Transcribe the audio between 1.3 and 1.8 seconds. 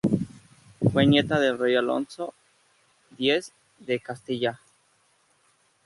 del rey